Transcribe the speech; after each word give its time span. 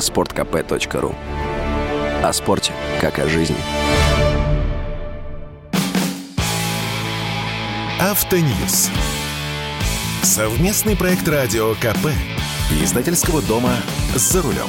sportkp.ru 0.00 1.14
О 2.22 2.32
спорте, 2.32 2.72
как 3.00 3.18
о 3.18 3.28
жизни. 3.28 3.56
Автоньюз. 8.00 8.90
Совместный 10.22 10.96
проект 10.96 11.28
радио 11.28 11.74
КП. 11.74 12.08
Издательского 12.82 13.42
дома 13.42 13.72
«За 14.14 14.42
рулем». 14.42 14.68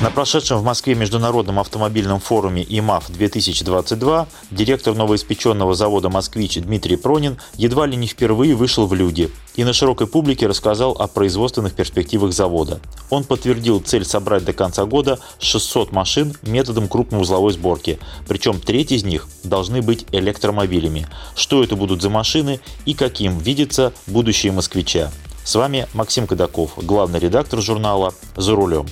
На 0.00 0.10
прошедшем 0.10 0.58
в 0.58 0.62
Москве 0.62 0.94
международном 0.94 1.58
автомобильном 1.58 2.20
форуме 2.20 2.62
ИМАФ-2022 2.62 4.28
директор 4.52 4.94
новоиспеченного 4.94 5.74
завода 5.74 6.08
«Москвич» 6.08 6.54
Дмитрий 6.54 6.94
Пронин 6.94 7.36
едва 7.56 7.84
ли 7.84 7.96
не 7.96 8.06
впервые 8.06 8.54
вышел 8.54 8.86
в 8.86 8.94
люди 8.94 9.28
и 9.56 9.64
на 9.64 9.72
широкой 9.72 10.06
публике 10.06 10.46
рассказал 10.46 10.92
о 10.92 11.08
производственных 11.08 11.72
перспективах 11.72 12.32
завода. 12.32 12.78
Он 13.10 13.24
подтвердил 13.24 13.80
цель 13.80 14.04
собрать 14.04 14.44
до 14.44 14.52
конца 14.52 14.84
года 14.84 15.18
600 15.40 15.90
машин 15.90 16.32
методом 16.42 16.86
крупноузловой 16.86 17.52
сборки, 17.52 17.98
причем 18.28 18.60
треть 18.60 18.92
из 18.92 19.02
них 19.02 19.26
должны 19.42 19.82
быть 19.82 20.06
электромобилями. 20.12 21.08
Что 21.34 21.64
это 21.64 21.74
будут 21.74 22.02
за 22.02 22.08
машины 22.08 22.60
и 22.84 22.94
каким 22.94 23.36
видится 23.38 23.92
будущее 24.06 24.52
москвича. 24.52 25.10
С 25.42 25.56
вами 25.56 25.88
Максим 25.92 26.28
Кадаков, 26.28 26.74
главный 26.76 27.18
редактор 27.18 27.60
журнала 27.60 28.14
«За 28.36 28.54
рулем». 28.54 28.86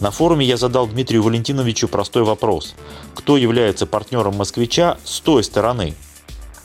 На 0.00 0.10
форуме 0.10 0.44
я 0.44 0.58
задал 0.58 0.86
Дмитрию 0.86 1.22
Валентиновичу 1.22 1.88
простой 1.88 2.22
вопрос. 2.22 2.74
Кто 3.14 3.38
является 3.38 3.86
партнером 3.86 4.36
«Москвича» 4.36 4.98
с 5.04 5.20
той 5.20 5.42
стороны? 5.42 5.94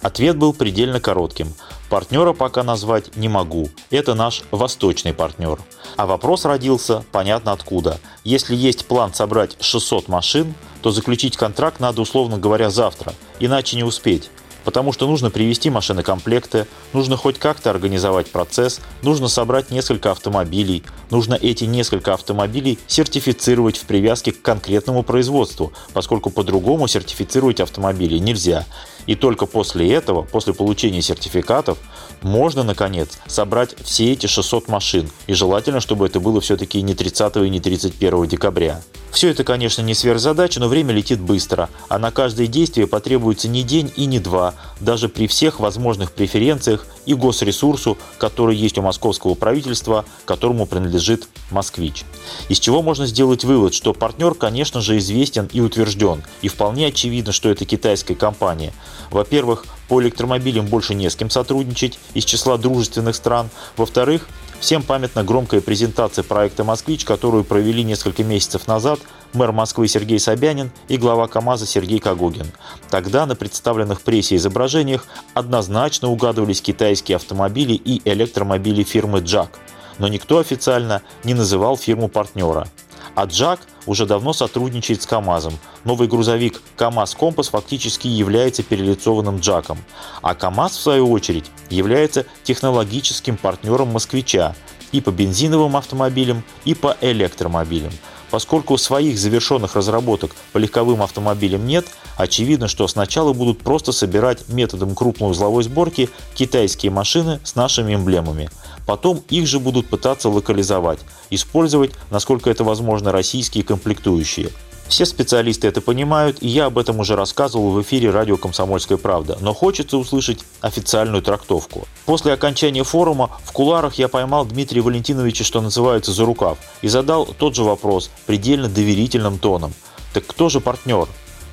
Ответ 0.02 0.36
был 0.36 0.52
предельно 0.52 1.00
коротким. 1.00 1.54
Партнера 1.90 2.34
пока 2.34 2.64
назвать 2.64 3.16
не 3.16 3.30
могу. 3.30 3.70
Это 3.90 4.16
наш 4.16 4.44
восточный 4.52 5.14
партнер. 5.14 5.60
А 5.96 6.06
вопрос 6.08 6.44
родился 6.44 7.06
понятно 7.12 7.54
откуда. 7.54 8.00
Если 8.26 8.56
есть 8.56 8.86
план 8.86 9.14
собрать 9.14 9.56
600 9.62 10.10
машин, 10.10 10.54
то 10.82 10.92
заключить 10.92 11.38
контракт 11.38 11.80
надо, 11.80 12.02
условно 12.02 12.38
говоря, 12.38 12.70
завтра. 12.70 13.14
Иначе 13.40 13.78
не 13.78 13.84
успеть 13.84 14.30
потому 14.64 14.94
что 14.94 15.08
нужно 15.08 15.30
привести 15.30 15.70
машины-комплекты, 15.70 16.68
нужно 16.94 17.18
хоть 17.18 17.40
как-то 17.40 17.70
организовать 17.70 18.32
процесс, 18.32 18.80
нужно 19.02 19.28
собрать 19.28 19.72
несколько 19.72 20.12
автомобилей, 20.12 20.84
нужно 21.10 21.36
эти 21.36 21.66
несколько 21.66 22.14
автомобилей 22.14 22.80
сертифицировать 22.88 23.78
в 23.78 23.86
привязке 23.86 24.32
к 24.32 24.42
конкретному 24.42 25.04
производству, 25.04 25.74
поскольку 25.94 26.30
по-другому 26.30 26.88
сертифицировать 26.88 27.60
автомобили 27.60 28.18
нельзя. 28.18 28.66
И 29.06 29.16
только 29.16 29.46
после 29.46 29.92
этого, 29.94 30.24
после 30.24 30.54
получения 30.54 31.02
сертификатов, 31.02 31.78
можно, 32.22 32.64
наконец, 32.64 33.20
собрать 33.28 33.76
все 33.84 34.12
эти 34.14 34.28
600 34.28 34.68
машин. 34.68 35.10
И 35.28 35.34
желательно, 35.34 35.80
чтобы 35.80 36.06
это 36.06 36.20
было 36.20 36.42
все-таки 36.42 36.82
не 36.82 36.94
30 36.94 37.38
и 37.38 37.50
не 37.50 37.60
31 37.60 38.28
декабря. 38.28 38.82
Все 39.12 39.30
это, 39.30 39.44
конечно, 39.44 39.82
не 39.82 39.94
сверхзадача, 39.94 40.60
но 40.62 40.70
время 40.70 40.94
летит 40.94 41.20
быстро, 41.20 41.70
а 41.90 42.00
на 42.00 42.12
каждое 42.12 42.48
действие 42.48 42.88
потребуется 42.88 43.50
не 43.50 43.62
день 43.62 43.92
и 43.98 44.06
не 44.06 44.20
два, 44.20 44.54
даже 44.80 45.10
при 45.10 45.28
всех 45.28 45.60
возможных 45.60 46.14
преференциях 46.14 46.86
и 47.06 47.14
госресурсу, 47.14 47.98
который 48.18 48.56
есть 48.56 48.78
у 48.78 48.82
московского 48.82 49.34
правительства, 49.34 50.06
которому 50.24 50.66
принадлежит 50.66 51.28
«Москвич». 51.50 52.06
Из 52.48 52.60
чего 52.60 52.82
можно 52.82 53.06
сделать 53.06 53.44
вывод, 53.44 53.74
что 53.74 53.94
партнер, 53.94 54.34
конечно 54.34 54.80
же, 54.80 54.98
известен 54.98 55.50
и 55.52 55.60
утвержден, 55.60 56.24
и 56.42 56.48
вполне 56.48 56.88
очевидно, 56.88 57.34
что 57.34 57.50
это 57.50 57.66
китайская 57.66 58.16
компания. 58.16 58.72
Во-первых, 59.10 59.66
по 59.88 60.02
электромобилям 60.02 60.66
больше 60.66 60.94
не 60.96 61.10
с 61.10 61.16
кем 61.16 61.30
сотрудничать 61.30 62.00
из 62.14 62.26
числа 62.26 62.58
дружественных 62.58 63.16
стран. 63.16 63.50
Во-вторых, 63.78 64.28
Всем 64.62 64.84
памятна 64.84 65.24
громкая 65.24 65.60
презентация 65.60 66.24
проекта 66.24 66.64
«Москвич», 66.64 67.04
которую 67.04 67.44
провели 67.44 67.84
несколько 67.84 68.24
месяцев 68.24 68.68
назад 68.68 69.00
мэр 69.34 69.52
Москвы 69.52 69.88
Сергей 69.88 70.20
Собянин 70.20 70.72
и 70.88 70.98
глава 70.98 71.28
КАМАЗа 71.28 71.66
Сергей 71.66 71.98
Кагогин. 71.98 72.46
Тогда 72.92 73.26
на 73.26 73.36
представленных 73.36 74.02
прессе 74.02 74.36
изображениях 74.36 75.08
однозначно 75.34 76.10
угадывались 76.10 76.62
китайские 76.62 77.16
автомобили 77.16 77.74
и 77.74 78.08
электромобили 78.08 78.84
фирмы 78.84 79.22
«Джак», 79.22 79.58
но 79.98 80.08
никто 80.08 80.38
официально 80.38 81.02
не 81.24 81.34
называл 81.34 81.76
фирму 81.76 82.08
партнера. 82.08 82.68
А 83.16 83.26
Джак 83.26 83.60
уже 83.86 84.06
давно 84.06 84.34
сотрудничает 84.34 85.02
с 85.02 85.06
КАМАЗом. 85.06 85.60
Новый 85.84 86.08
грузовик 86.08 86.62
КАМАЗ 86.78 87.16
Компас 87.16 87.50
фактически 87.50 88.08
является 88.08 88.64
перелицованным 88.64 89.40
Джаком. 89.40 89.80
А 90.22 90.34
КАМАЗ, 90.36 90.78
в 90.78 90.82
свою 90.82 91.12
очередь, 91.12 91.52
является 91.70 92.26
технологическим 92.44 93.38
партнером 93.38 93.90
москвича 93.90 94.56
и 94.92 95.02
по 95.02 95.12
бензиновым 95.12 95.78
автомобилям, 95.78 96.44
и 96.66 96.74
по 96.74 96.96
электромобилям. 97.02 97.92
Поскольку 98.32 98.78
своих 98.78 99.20
завершенных 99.20 99.76
разработок 99.76 100.32
по 100.54 100.58
легковым 100.58 101.04
автомобилям 101.04 101.68
нет, 101.68 101.86
очевидно, 102.16 102.70
что 102.70 102.88
сначала 102.88 103.34
будут 103.34 103.60
просто 103.60 103.92
собирать 103.92 104.48
методом 104.48 104.96
крупной 104.96 105.32
узловой 105.32 105.64
сборки 105.64 106.10
китайские 106.34 106.94
машины 106.94 107.42
с 107.44 107.56
нашими 107.56 107.94
эмблемами. 107.94 108.50
Потом 108.88 109.22
их 109.30 109.48
же 109.48 109.60
будут 109.60 109.90
пытаться 109.90 110.30
локализовать, 110.30 111.00
использовать, 111.30 111.92
насколько 112.10 112.50
это 112.50 112.64
возможно, 112.64 113.12
российские 113.12 113.66
комплектующие. 113.66 114.50
Все 114.92 115.06
специалисты 115.06 115.70
это 115.70 115.80
понимают, 115.80 116.40
и 116.42 116.50
я 116.50 116.66
об 116.66 116.78
этом 116.78 117.00
уже 117.00 117.16
рассказывал 117.16 117.72
в 117.72 117.82
эфире 117.82 118.10
радио 118.10 118.36
«Комсомольская 118.36 118.98
правда», 118.98 119.38
но 119.40 119.54
хочется 119.54 119.96
услышать 119.96 120.40
официальную 120.60 121.24
трактовку. 121.24 121.88
После 122.06 122.34
окончания 122.34 122.84
форума 122.84 123.32
в 123.46 123.54
куларах 123.54 123.94
я 123.94 124.10
поймал 124.10 124.44
Дмитрия 124.46 124.82
Валентиновича, 124.82 125.46
что 125.46 125.62
называется, 125.62 126.12
за 126.12 126.26
рукав, 126.26 126.58
и 126.82 126.90
задал 126.90 127.26
тот 127.26 127.56
же 127.56 127.64
вопрос 127.64 128.12
предельно 128.26 128.68
доверительным 128.68 129.40
тоном. 129.40 129.74
Так 130.14 130.28
кто 130.28 130.50
же 130.50 130.60
партнер? 130.60 131.08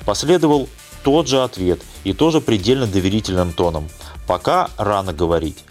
Последовал 0.05 0.67
тот 1.03 1.29
же 1.29 1.41
ответ 1.41 1.79
и 2.03 2.11
тоже 2.11 2.41
предельно 2.41 2.87
доверительным 2.87 3.53
тоном. 3.53 3.87
Пока 4.27 4.69
рано 4.75 5.13
говорить. 5.13 5.63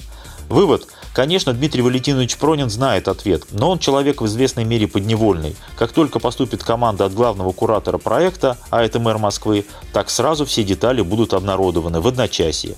Вывод. 0.49 0.87
Конечно, 1.19 1.53
Дмитрий 1.53 1.83
Валентинович 1.83 2.37
Пронин 2.37 2.71
знает 2.71 3.09
ответ, 3.09 3.43
но 3.51 3.71
он 3.71 3.81
человек 3.81 4.21
в 4.21 4.27
известной 4.27 4.63
мере 4.63 4.87
подневольный. 4.87 5.57
Как 5.77 5.91
только 5.91 6.21
поступит 6.21 6.63
команда 6.63 7.07
от 7.07 7.13
главного 7.13 7.51
куратора 7.51 7.99
проекта, 7.99 8.57
а 8.71 8.85
это 8.85 9.01
мэр 9.01 9.19
Москвы, 9.19 9.67
так 9.93 10.11
сразу 10.11 10.47
все 10.47 10.63
детали 10.63 11.01
будут 11.01 11.35
обнародованы 11.35 12.01
в 12.01 12.07
одночасье. 12.07 12.77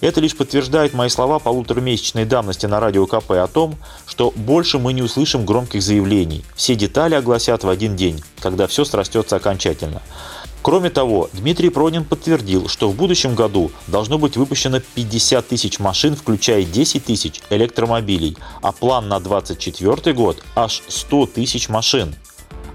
Это 0.00 0.22
лишь 0.22 0.34
подтверждает 0.34 0.94
мои 0.94 1.10
слова 1.10 1.38
полуторамесячной 1.38 2.24
давности 2.24 2.64
на 2.64 2.80
радио 2.80 3.04
КП 3.06 3.32
о 3.32 3.48
том, 3.48 3.76
что 4.06 4.32
больше 4.34 4.78
мы 4.78 4.94
не 4.94 5.02
услышим 5.02 5.44
громких 5.44 5.82
заявлений. 5.82 6.42
Все 6.56 6.76
детали 6.76 7.14
огласят 7.14 7.64
в 7.64 7.68
один 7.68 7.96
день, 7.96 8.24
когда 8.40 8.66
все 8.66 8.86
срастется 8.86 9.36
окончательно. 9.36 10.00
Кроме 10.64 10.88
того, 10.88 11.28
Дмитрий 11.34 11.68
Пронин 11.68 12.04
подтвердил, 12.04 12.68
что 12.68 12.88
в 12.88 12.96
будущем 12.96 13.34
году 13.34 13.70
должно 13.86 14.16
быть 14.16 14.38
выпущено 14.38 14.80
50 14.94 15.46
тысяч 15.46 15.78
машин, 15.78 16.16
включая 16.16 16.64
10 16.64 17.04
тысяч 17.04 17.42
электромобилей, 17.50 18.38
а 18.62 18.72
план 18.72 19.06
на 19.08 19.20
2024 19.20 20.16
год 20.16 20.42
аж 20.56 20.82
100 20.88 21.26
тысяч 21.26 21.68
машин. 21.68 22.14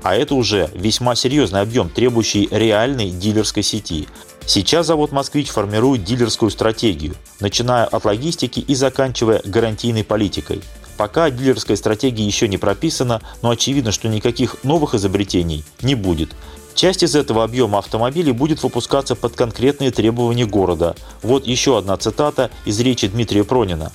А 0.04 0.16
это 0.16 0.36
уже 0.36 0.70
весьма 0.76 1.16
серьезный 1.16 1.62
объем, 1.62 1.90
требующий 1.90 2.48
реальной 2.52 3.10
дилерской 3.10 3.64
сети. 3.64 4.08
Сейчас 4.46 4.86
завод 4.86 5.12
«Москвич» 5.12 5.50
формирует 5.50 6.04
дилерскую 6.04 6.52
стратегию, 6.52 7.16
начиная 7.40 7.86
от 7.86 8.06
логистики 8.06 8.60
и 8.60 8.76
заканчивая 8.76 9.42
гарантийной 9.44 10.04
политикой. 10.04 10.62
Пока 10.96 11.32
дилерская 11.32 11.76
стратегия 11.76 12.26
еще 12.26 12.48
не 12.48 12.60
прописана, 12.60 13.22
но 13.42 13.50
очевидно, 13.50 13.92
что 13.92 14.10
никаких 14.10 14.64
новых 14.64 14.94
изобретений 14.94 15.64
не 15.82 15.96
будет. 15.96 16.36
Часть 16.80 17.04
из 17.04 17.14
этого 17.14 17.44
объема 17.44 17.80
автомобилей 17.80 18.32
будет 18.32 18.64
выпускаться 18.64 19.14
под 19.14 19.36
конкретные 19.36 19.92
требования 19.92 20.46
города. 20.46 20.96
Вот 21.22 21.46
еще 21.46 21.78
одна 21.78 21.98
цитата 21.98 22.52
из 22.64 22.80
речи 22.80 23.10
Дмитрия 23.10 23.44
Пронина. 23.44 23.92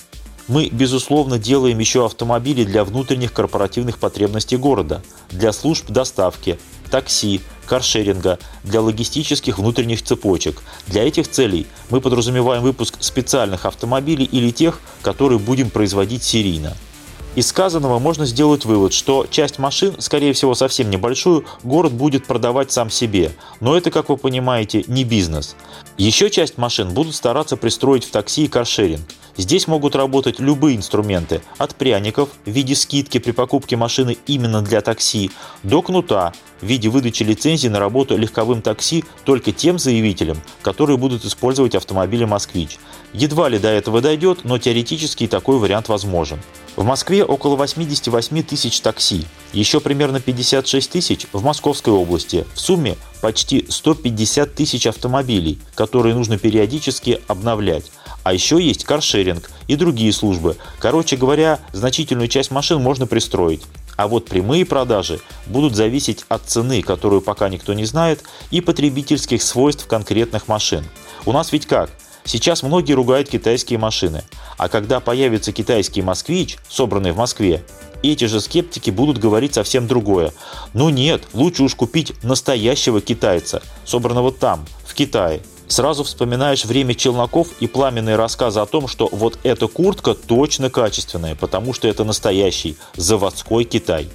Мы, 0.47 0.69
безусловно, 0.69 1.39
делаем 1.39 1.79
еще 1.79 2.05
автомобили 2.05 2.63
для 2.63 2.83
внутренних 2.83 3.33
корпоративных 3.33 3.97
потребностей 3.97 4.57
города, 4.57 5.01
для 5.31 5.51
служб 5.51 5.89
доставки, 5.89 6.59
такси, 6.91 7.41
каршеринга, 7.65 8.37
для 8.63 8.81
логистических 8.81 9.57
внутренних 9.57 10.03
цепочек. 10.03 10.61
Для 10.85 11.07
этих 11.07 11.27
целей 11.27 11.65
мы 11.89 12.01
подразумеваем 12.01 12.61
выпуск 12.61 12.97
специальных 12.99 13.65
автомобилей 13.65 14.25
или 14.25 14.51
тех, 14.51 14.79
которые 15.01 15.39
будем 15.39 15.71
производить 15.71 16.21
серийно. 16.21 16.77
Из 17.35 17.47
сказанного 17.47 17.99
можно 17.99 18.25
сделать 18.25 18.63
вывод, 18.63 18.93
что 18.93 19.25
часть 19.29 19.59
машин, 19.59 19.95
скорее 19.99 20.31
всего 20.31 20.55
совсем 20.55 20.89
небольшую, 20.89 21.43
город 21.63 21.91
будет 21.91 22.25
продавать 22.25 22.71
сам 22.71 22.89
себе. 22.89 23.33
Но 23.59 23.75
это, 23.75 23.91
как 23.91 24.07
вы 24.07 24.15
понимаете, 24.15 24.85
не 24.87 25.03
бизнес. 25.03 25.57
Еще 25.97 26.29
часть 26.29 26.57
машин 26.57 26.93
будут 26.93 27.13
стараться 27.13 27.57
пристроить 27.57 28.05
в 28.05 28.11
такси 28.11 28.45
и 28.45 28.47
каршеринг. 28.47 29.01
Здесь 29.35 29.67
могут 29.67 29.97
работать 29.97 30.39
любые 30.39 30.77
инструменты, 30.77 31.41
от 31.57 31.75
пряников 31.75 32.29
в 32.45 32.49
виде 32.49 32.73
скидки 32.73 33.17
при 33.17 33.31
покупке 33.31 33.75
машины 33.75 34.17
именно 34.27 34.61
для 34.61 34.79
такси, 34.79 35.29
до 35.61 35.81
кнута 35.81 36.31
в 36.61 36.65
виде 36.65 36.89
выдачи 36.89 37.23
лицензии 37.23 37.67
на 37.67 37.79
работу 37.79 38.17
легковым 38.17 38.61
такси 38.61 39.03
только 39.23 39.51
тем 39.51 39.79
заявителям, 39.79 40.41
которые 40.61 40.97
будут 40.97 41.25
использовать 41.25 41.75
автомобили 41.75 42.25
«Москвич». 42.25 42.77
Едва 43.13 43.49
ли 43.49 43.59
до 43.59 43.69
этого 43.69 44.01
дойдет, 44.01 44.39
но 44.43 44.57
теоретически 44.57 45.27
такой 45.27 45.57
вариант 45.57 45.87
возможен. 45.87 46.39
В 46.75 46.83
Москве 46.83 47.23
около 47.23 47.55
88 47.55 48.43
тысяч 48.43 48.81
такси, 48.81 49.25
еще 49.53 49.79
примерно 49.79 50.19
56 50.19 50.91
тысяч 50.91 51.27
в 51.31 51.41
Московской 51.41 51.93
области. 51.93 52.45
В 52.53 52.59
сумме 52.59 52.97
почти 53.21 53.65
150 53.69 54.53
тысяч 54.53 54.85
автомобилей, 54.85 55.59
которые 55.73 56.13
нужно 56.13 56.37
периодически 56.37 57.21
обновлять. 57.27 57.91
А 58.23 58.33
еще 58.33 58.61
есть 58.61 58.83
каршеринг 58.83 59.49
и 59.67 59.77
другие 59.77 60.11
службы. 60.11 60.57
Короче 60.79 61.15
говоря, 61.15 61.59
значительную 61.71 62.27
часть 62.27 62.51
машин 62.51 62.81
можно 62.81 63.07
пристроить. 63.07 63.61
А 63.97 64.07
вот 64.07 64.25
прямые 64.25 64.65
продажи 64.65 65.19
будут 65.47 65.75
зависеть 65.75 66.25
от 66.27 66.43
цены, 66.43 66.81
которую 66.81 67.21
пока 67.21 67.49
никто 67.49 67.73
не 67.73 67.85
знает, 67.85 68.23
и 68.51 68.61
потребительских 68.61 69.41
свойств 69.41 69.87
конкретных 69.87 70.47
машин. 70.47 70.83
У 71.25 71.31
нас 71.31 71.51
ведь 71.51 71.65
как? 71.65 71.89
Сейчас 72.25 72.63
многие 72.63 72.93
ругают 72.93 73.29
китайские 73.29 73.77
машины. 73.77 74.23
А 74.57 74.67
когда 74.67 74.99
появится 74.99 75.51
китайский 75.51 76.01
«Москвич», 76.01 76.57
собранный 76.67 77.11
в 77.11 77.17
Москве, 77.17 77.63
эти 78.01 78.25
же 78.25 78.41
скептики 78.41 78.89
будут 78.89 79.19
говорить 79.19 79.53
совсем 79.53 79.87
другое. 79.87 80.33
Ну 80.73 80.89
нет, 80.89 81.23
лучше 81.33 81.63
уж 81.63 81.75
купить 81.75 82.13
настоящего 82.23 82.99
китайца, 82.99 83.61
собранного 83.85 84.31
там, 84.31 84.65
в 84.85 84.93
Китае. 84.95 85.41
Сразу 85.67 86.03
вспоминаешь 86.03 86.65
время 86.65 86.93
челноков 86.93 87.47
и 87.59 87.67
пламенные 87.67 88.15
рассказы 88.15 88.59
о 88.59 88.65
том, 88.65 88.87
что 88.87 89.09
вот 89.11 89.39
эта 89.43 89.67
куртка 89.67 90.13
точно 90.13 90.69
качественная, 90.69 91.35
потому 91.35 91.73
что 91.73 91.87
это 91.87 92.03
настоящий 92.03 92.77
заводской 92.95 93.63
Китай. 93.63 94.09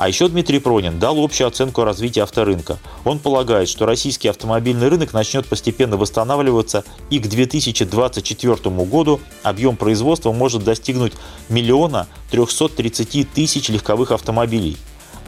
А 0.00 0.08
еще 0.08 0.28
Дмитрий 0.28 0.60
Пронин 0.60 0.98
дал 0.98 1.22
общую 1.22 1.46
оценку 1.46 1.84
развития 1.84 2.22
авторынка. 2.22 2.78
Он 3.04 3.18
полагает, 3.18 3.68
что 3.68 3.84
российский 3.84 4.28
автомобильный 4.28 4.88
рынок 4.88 5.12
начнет 5.12 5.46
постепенно 5.46 5.98
восстанавливаться 5.98 6.84
и 7.10 7.18
к 7.18 7.28
2024 7.28 8.56
году 8.86 9.20
объем 9.42 9.76
производства 9.76 10.32
может 10.32 10.64
достигнуть 10.64 11.12
миллиона 11.50 12.06
330 12.30 13.30
тысяч 13.30 13.68
легковых 13.68 14.10
автомобилей, 14.10 14.78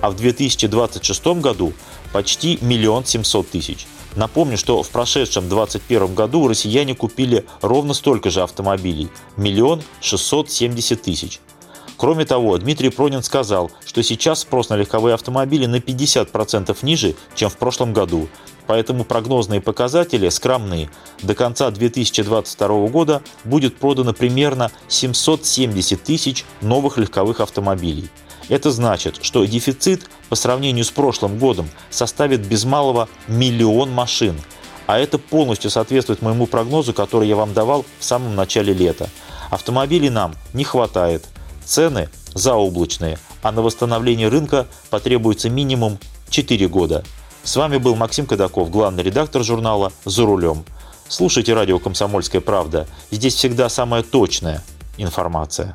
а 0.00 0.10
в 0.10 0.16
2026 0.16 1.26
году 1.42 1.74
почти 2.12 2.58
миллион 2.62 3.04
700 3.04 3.50
тысяч. 3.50 3.86
Напомню, 4.16 4.58
что 4.58 4.82
в 4.82 4.90
прошедшем 4.90 5.48
2021 5.48 6.14
году 6.14 6.48
россияне 6.48 6.94
купили 6.94 7.46
ровно 7.62 7.94
столько 7.94 8.30
же 8.30 8.42
автомобилей– 8.42 9.08
миллион 9.36 9.82
670 10.00 11.02
тысяч. 11.02 11.40
Кроме 11.96 12.24
того, 12.24 12.58
Дмитрий 12.58 12.90
Пронин 12.90 13.22
сказал, 13.22 13.70
что 13.86 14.02
сейчас 14.02 14.40
спрос 14.40 14.68
на 14.68 14.74
легковые 14.74 15.14
автомобили 15.14 15.66
на 15.66 15.76
50% 15.76 16.76
ниже, 16.82 17.14
чем 17.34 17.48
в 17.48 17.56
прошлом 17.56 17.92
году. 17.92 18.28
Поэтому 18.66 19.04
прогнозные 19.04 19.60
показатели 19.60 20.28
скромные. 20.28 20.90
До 21.22 21.34
конца 21.34 21.70
2022 21.70 22.88
года 22.88 23.22
будет 23.44 23.76
продано 23.76 24.12
примерно 24.12 24.72
770 24.88 26.02
тысяч 26.02 26.44
новых 26.60 26.98
легковых 26.98 27.40
автомобилей. 27.40 28.10
Это 28.52 28.70
значит, 28.70 29.18
что 29.22 29.46
дефицит 29.46 30.10
по 30.28 30.36
сравнению 30.36 30.84
с 30.84 30.90
прошлым 30.90 31.38
годом 31.38 31.70
составит 31.88 32.46
без 32.46 32.66
малого 32.66 33.08
миллион 33.26 33.90
машин. 33.90 34.38
А 34.86 34.98
это 34.98 35.16
полностью 35.16 35.70
соответствует 35.70 36.20
моему 36.20 36.46
прогнозу, 36.46 36.92
который 36.92 37.28
я 37.28 37.34
вам 37.34 37.54
давал 37.54 37.86
в 37.98 38.04
самом 38.04 38.34
начале 38.34 38.74
лета. 38.74 39.08
Автомобилей 39.50 40.10
нам 40.10 40.34
не 40.52 40.64
хватает. 40.64 41.24
Цены 41.64 42.10
заоблачные, 42.34 43.18
а 43.40 43.52
на 43.52 43.62
восстановление 43.62 44.28
рынка 44.28 44.66
потребуется 44.90 45.48
минимум 45.48 45.98
4 46.28 46.68
года. 46.68 47.04
С 47.44 47.56
вами 47.56 47.78
был 47.78 47.96
Максим 47.96 48.26
Кадаков, 48.26 48.70
главный 48.70 49.02
редактор 49.02 49.42
журнала 49.42 49.94
«За 50.04 50.26
рулем». 50.26 50.66
Слушайте 51.08 51.54
радио 51.54 51.78
«Комсомольская 51.78 52.42
правда». 52.42 52.86
Здесь 53.10 53.34
всегда 53.34 53.70
самая 53.70 54.02
точная 54.02 54.62
информация. 54.98 55.74